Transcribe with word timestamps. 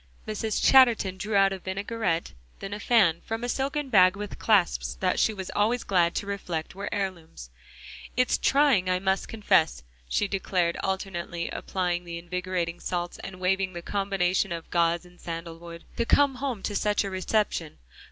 Mrs. 0.27 0.63
Chatterton 0.65 1.17
drew 1.17 1.35
out 1.35 1.53
a 1.53 1.59
vinaigrette, 1.59 2.33
then 2.59 2.73
a 2.73 2.79
fan 2.79 3.21
from 3.23 3.43
a 3.43 3.47
silken 3.47 3.89
bag, 3.89 4.15
with 4.15 4.39
clasps 4.39 4.95
that 4.95 5.19
she 5.19 5.31
was 5.31 5.51
always 5.55 5.83
glad 5.83 6.15
to 6.15 6.25
reflect 6.25 6.73
were 6.73 6.91
heirlooms. 6.91 7.51
"It's 8.17 8.39
trying, 8.39 8.89
I 8.89 8.97
must 8.97 9.27
confess," 9.27 9.83
she 10.09 10.27
declared, 10.27 10.75
alternately 10.77 11.49
applying 11.51 12.03
the 12.03 12.17
invigorating 12.17 12.79
salts 12.79 13.19
and 13.19 13.39
waving 13.39 13.73
the 13.73 13.83
combination 13.83 14.51
of 14.51 14.71
gauze 14.71 15.05
and 15.05 15.21
sandalwood, 15.21 15.83
"to 15.97 16.05
come 16.07 16.33
home 16.37 16.63
to 16.63 16.75
such 16.75 17.03
a 17.03 17.11
reception. 17.11 17.77